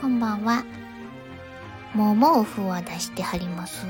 [0.00, 0.64] こんばんは。
[1.92, 3.84] もう毛布は出してはります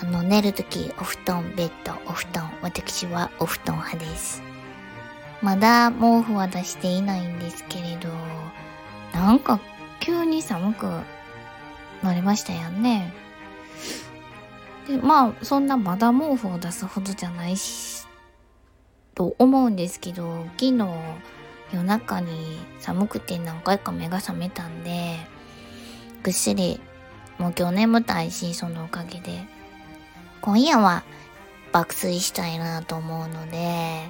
[0.00, 2.50] あの、寝るとき、お布団、ベッド、お布団。
[2.62, 4.42] 私はお布団派です。
[5.42, 8.08] まだ毛布は出していないんですけれど、
[9.12, 9.60] なんか
[10.00, 10.86] 急に寒く
[12.02, 13.12] なりましたよね。
[14.88, 18.06] で、まあ、そんなまだ毛布を出すほどじゃないし、
[19.14, 20.88] と思うんですけど、昨日
[21.72, 25.16] 夜中に寒くて何回か目が覚めたんで、
[26.22, 26.80] ぐっすり、
[27.38, 29.44] もう今日眠たいし、そのおかげで、
[30.40, 31.02] 今夜は
[31.72, 34.08] 爆睡したいなと思うので、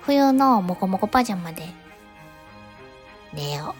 [0.00, 1.68] 冬のモコモコパジャマで
[3.32, 3.74] 寝よ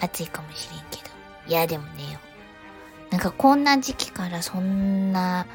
[0.00, 0.04] う。
[0.04, 1.10] 暑いかもしれんけど。
[1.46, 2.18] いや、でも寝よ
[3.10, 3.12] う。
[3.12, 5.46] なんかこんな時期からそんな、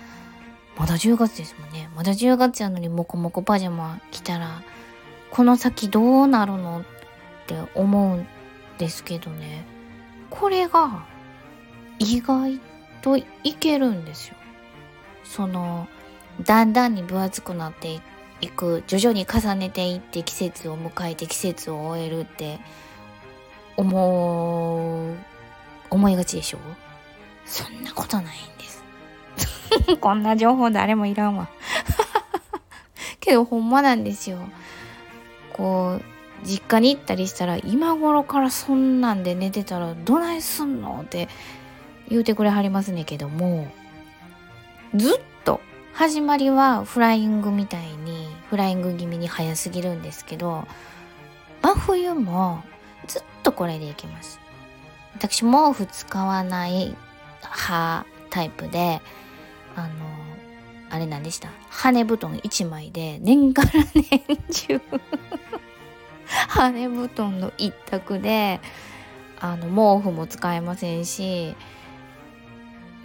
[0.78, 1.90] まだ10月ですもんね。
[1.96, 4.62] まだ10月やのにモコモコパジャマ着たら、
[5.34, 6.84] この先どうなるのっ
[7.48, 8.28] て思うん
[8.78, 9.66] ですけどね。
[10.30, 11.08] これが
[11.98, 12.60] 意外
[13.02, 13.26] とい
[13.60, 14.36] けるんですよ。
[15.24, 15.88] その、
[16.44, 18.00] だんだんに分厚くなって
[18.42, 18.84] い、く。
[18.86, 22.60] 徐々に重ねていって季節を迎えて季節を終えるって
[23.76, 25.18] 思う
[25.90, 26.60] 思いがちでしょ？
[27.46, 28.84] そんなことないんです。
[30.00, 31.50] こんな情報誰もいらんわ。
[33.20, 34.38] けどほんまなんですよ。
[35.54, 41.30] こう実家に行ったりしたら今頃からそんなんで寝てたらどないすんのって
[42.10, 43.72] 言うてくれはりますねけども
[44.96, 45.62] ずっと
[45.94, 50.66] 始まりはフライングみたいにフライング気味に早すぎるんですけど
[51.62, 52.64] 真冬も
[53.08, 54.40] ずっとこれでいきます。
[55.16, 56.96] 私毛布使わない
[57.42, 59.02] 派タイプで
[59.76, 59.94] あの
[60.90, 61.50] あれなんでした？
[61.70, 64.82] 羽布団1枚で年がら年中
[66.72, 68.60] 羽布団の一択で
[69.40, 71.56] あの毛布も使えませんし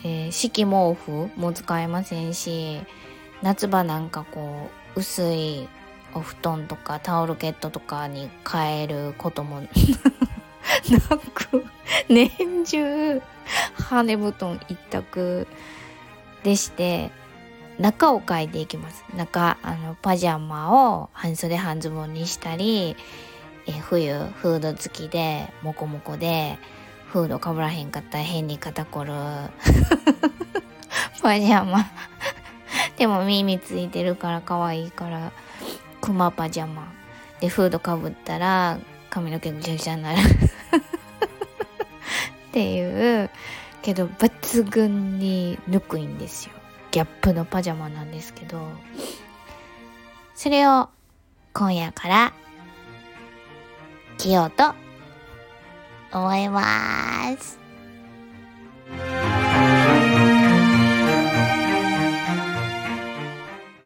[0.05, 2.81] えー、敷毛布も使えませんし
[3.43, 5.69] 夏場なんかこう薄い
[6.15, 9.69] お布団とかタオルケットとかに変えることも な
[11.35, 11.65] く
[12.09, 12.31] 年
[12.65, 13.23] 中
[13.75, 15.47] 羽根布団一択
[16.43, 17.11] でして
[17.79, 19.05] 中を変えていきます。
[19.15, 22.97] 中あのパジャマを半袖半ズボンにしたり
[23.69, 26.59] え冬フード付きでモコモコで
[27.09, 29.13] フードかぶらへんかったら変に肩こる。
[31.23, 31.87] パジャマ。
[32.97, 35.33] でも耳ついてるから可愛いから
[36.01, 36.89] クマパジャマ。
[37.41, 38.79] でフードかぶったら
[39.11, 40.21] 髪の毛ぐちゃぐちゃになる。
[42.49, 43.31] っていう。
[43.83, 46.53] けど抜群にぬくいんですよ。
[46.91, 48.67] ギャップのパジャマなんですけど。
[50.35, 50.89] それを
[51.53, 52.33] 今夜から
[54.19, 54.75] しようと
[56.13, 57.68] 思います。